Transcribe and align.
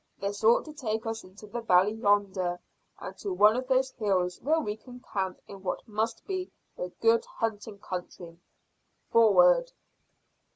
This 0.19 0.43
ought 0.43 0.65
to 0.65 0.73
take 0.73 1.05
us 1.05 1.23
into 1.23 1.45
the 1.45 1.61
valley 1.61 1.91
yonder 1.91 2.59
and 2.99 3.15
to 3.19 3.31
one 3.31 3.55
of 3.55 3.67
those 3.67 3.91
hills 3.91 4.41
where 4.41 4.59
we 4.59 4.75
can 4.75 4.99
camp 5.13 5.39
in 5.47 5.61
what 5.61 5.87
must 5.87 6.25
be 6.25 6.49
a 6.75 6.89
good 7.01 7.23
hunting 7.23 7.77
country. 7.77 8.39
Forward!" 9.11 9.73